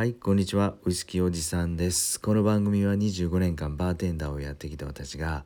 [0.00, 0.76] はい、こんにちは。
[0.86, 2.18] ウイスキーおじさんです。
[2.18, 5.44] この番組は25年間バーテンダーをやってきた私が、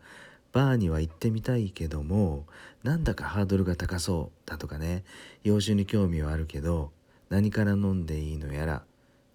[0.53, 2.47] バーには行ってみたいけども、
[2.85, 5.03] なんだかハードルが高そうだとかね、
[5.43, 6.93] 洋酒に興味はあるけど、
[7.31, 8.85] 何から飲んでいいのやら、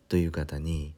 [0.08, 0.94] という方に、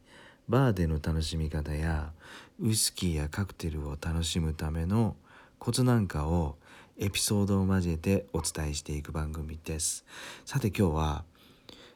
[0.48, 2.14] バーでの楽しみ方や、
[2.60, 5.16] ウイスキーやカクテルを楽しむための
[5.58, 6.58] コツなんかを
[7.00, 10.06] エピソードを交えてお伝えしていく番組です。
[10.46, 11.24] さて今日は、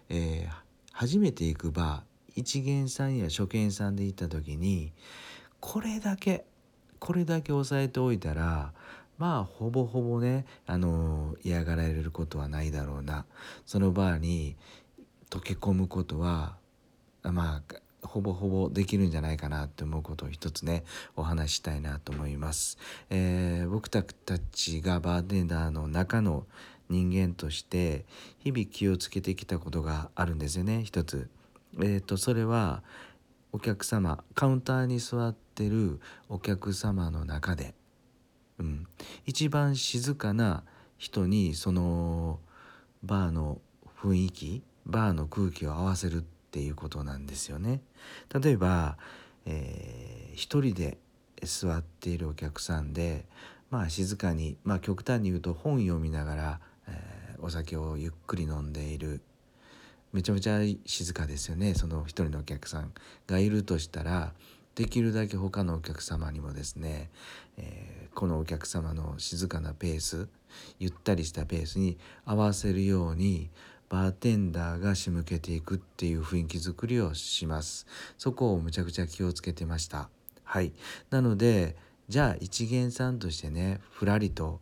[0.10, 0.66] えー
[0.98, 4.91] 初めて行くバー一元さんや初見さんで行った時に
[5.60, 6.46] これだけ
[7.00, 8.73] これだけ押さえておいたら
[9.18, 13.25] まあほぼほぼね、あの嫌がられることはないだろうな
[13.65, 14.57] そのバーに
[15.29, 16.57] 溶け込むことは
[17.24, 20.83] まあほぼほぼできるんじゃないかなって思うことを一つね
[21.15, 22.77] お話したいなと思います、
[23.10, 24.04] えー僕た
[24.52, 26.46] ちがバーテンダーの中の
[26.89, 28.05] 人間として
[28.39, 31.29] 日々気をつけてきたことがあるんですよね一つ。
[31.79, 32.84] えー、とそれは
[33.52, 35.99] お客様カウンターに座ってる
[36.30, 37.73] お客様の中で、
[38.59, 38.88] うん、
[39.25, 40.64] 一番静かな
[40.97, 42.39] 人にその
[43.03, 43.59] バーの
[44.02, 47.81] 雰囲気バーの空気を合わせるっていうことなんですよね。
[48.42, 48.97] 例えば、
[49.45, 50.97] えー一人で
[51.44, 53.25] 座っているお客さんで
[53.69, 59.21] まあ静かに、まあ、極端に言うと本読みながら、えーお酒をゆっくり飲んでいる
[60.16, 61.75] めちゃめちゃ静かですよね。
[61.75, 62.94] その一人のお客さん
[63.27, 64.33] がいるとしたら
[64.73, 67.09] できるだけ他のお客様にもですね、
[67.58, 70.30] えーこのお客様の静かなペース
[70.80, 73.49] ゆったりしたペースに合わせるように
[73.89, 77.86] バーテンダーが仕向けていくっていう雰囲気作りをします。
[78.17, 80.09] そこをむちゃくちゃ気をつけてました。
[80.45, 80.71] はい。
[81.09, 81.75] なので
[82.08, 84.61] じゃあ一元さんとしてねふらりと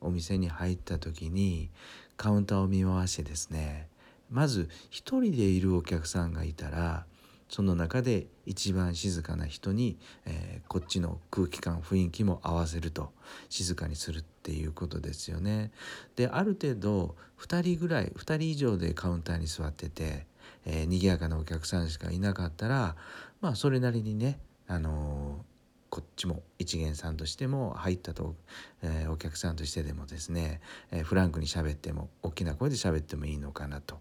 [0.00, 1.70] お店に入った時に
[2.16, 3.88] カウンターを見回してですね
[4.30, 7.06] まず一人でいるお客さんがいたら
[7.48, 13.12] その中で一番静かな人に、えーこっちの空気感雰囲気も合わせると
[13.48, 15.70] 静かにするっていうことですよね。
[16.16, 20.26] である程度2人ぐらい2人以上でカウンターに座ってて、
[20.64, 22.96] えー賑やかなお客さんしかいなかったら
[23.40, 25.53] まあそれなりにね、あのー
[25.94, 28.34] こっちも一元さんとしても入ったと、
[28.82, 30.60] えーお客さんとしてでもですね、
[30.90, 34.00] えーフランクに喋っても大きな声で喋ってもいいのかなと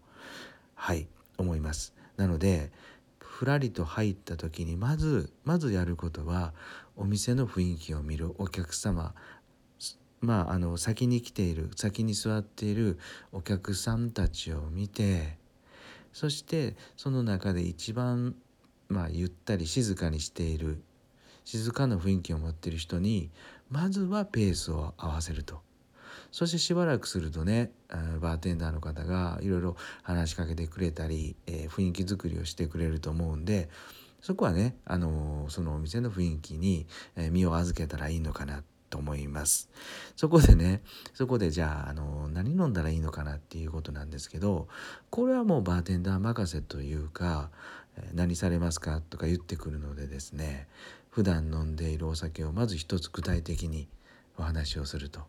[0.74, 1.94] はい思います。
[2.18, 2.72] なので
[3.20, 6.56] ふらりと入った時にまずまずやることは
[6.96, 9.14] お店の雰囲気を見るお客様
[10.20, 12.98] まああの先に来ている先に座っている
[13.32, 15.38] お客さんたちを見て
[16.12, 18.34] そしてその中で一番
[18.88, 20.82] まあゆったり静かにしている
[21.46, 23.30] 静かな雰囲気を持っている人に
[23.70, 25.59] まずはペースを合わせると
[26.31, 27.72] そしてしばらくするとね
[28.20, 33.70] バーテンダーの方がいろいろ話しかけてくれたり、えー雰囲気作りをしてくれると思うんで
[34.22, 36.88] そこはね、あのーそのお店の雰囲気に、
[37.32, 39.70] 身を預けたらいいのかなと思います。
[40.16, 40.82] そこでね
[41.14, 44.68] そこでじゃあ、あのー何飲んだらいいのかなっていうことなんですけど
[45.09, 47.50] これはもうバーテンダー任せというか
[48.14, 50.68] 「何されますか?」とか言ってくるのでですね
[51.09, 53.88] 普段飲んでいるお酒をまず一つ具体的に
[54.38, 55.22] お話をすると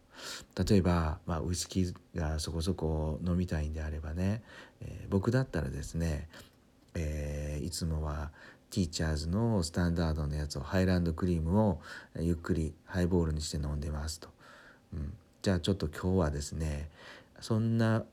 [0.65, 4.43] 例えば、まあ、ウイスキーがそこそこ飲みたいんであればね、
[4.81, 6.29] えー僕だったらですね、
[6.95, 8.31] えーいつもは
[8.71, 11.81] ティーチャーズのスタンダードのやつをハイランドクリームを
[12.19, 14.29] ゆっくりハイボールにして飲んでますと、
[14.93, 16.91] うん、じゃあちょっと今日はですね
[17.41, 18.05] そんな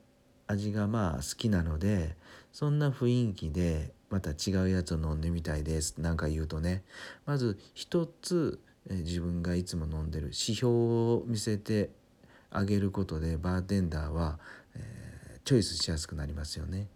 [0.46, 2.16] 味がまあ好きなので
[2.52, 5.98] そんな雰囲気でまた違うやつを飲んでみたいです。
[5.98, 6.84] なんか言うとね。
[7.26, 11.90] まず一つえ自分がいつも飲んでる指標を見せて
[12.50, 14.38] あげることでバーテンダーは、
[14.74, 15.12] えー
[15.44, 16.86] チョイスしやすくなりますよね。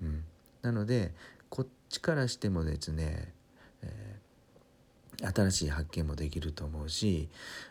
[0.00, 0.24] うん、
[0.62, 1.12] なので
[1.48, 3.32] こっちからしてもですね、
[3.82, 4.24] えー
[5.32, 7.28] 新しい発見もできると思うし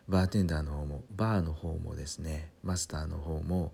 [0.08, 3.74] バーテンダーの方もバーの方もですねマスターの方も、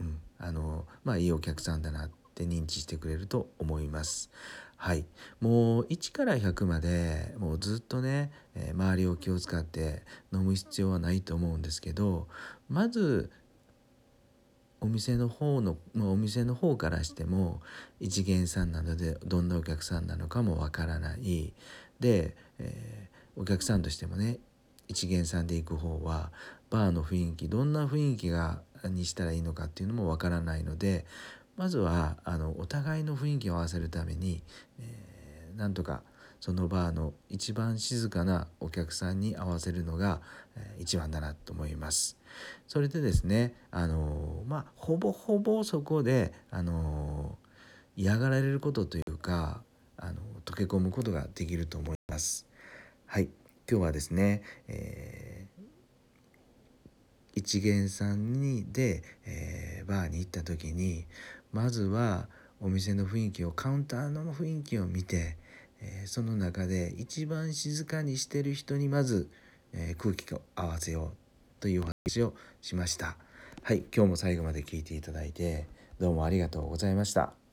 [0.00, 4.30] うん、あのまあいいお客さんだなって認知してくれると思います。
[4.76, 5.06] はい、
[5.40, 12.26] もう1から100までもうずっとね、えー周りを気を使って飲む必要はないと思うんですけど
[12.68, 13.30] まず
[14.80, 17.62] お店の方のもうお店の方からしても
[18.00, 21.54] 一元さんなのでどんなお客さんなのかもわからない
[22.00, 24.38] で、えーお客さんとしてもね
[24.88, 26.30] 一元さんで行く方は
[26.70, 31.06] バーの雰囲気どんな雰囲気がにしたらいいのかっていうのもわからないので
[31.56, 34.42] まずはあのお互いの雰囲気を合わせるために、
[34.80, 36.02] えーなんとか
[36.40, 40.20] そのバーの一番静かなお客さんに合わせるのが、
[40.56, 42.16] えー一番だなと思います。
[42.66, 49.62] それでですねあのーまあほぼほぼそこであのー嫌がられることというか
[49.96, 50.14] あの
[50.44, 52.46] 溶け込むことができると思います。
[53.06, 53.28] はい
[53.70, 55.33] 今日はですね、えー
[57.34, 61.04] 一元さんにで、えーバーに行った時に
[61.52, 62.26] まずは
[62.60, 65.36] お店の雰囲気をカウンターの雰囲気を見て、
[65.80, 69.28] えーその中で一番静かにしてる人にまず、
[69.72, 71.16] えー空気を合わせよう
[71.60, 73.16] というお話をしました。
[73.62, 75.66] はい今日も最後まで聞いていただいて
[75.98, 77.43] どうもありがとうございました。